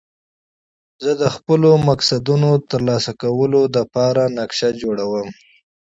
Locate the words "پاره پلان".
3.93-4.71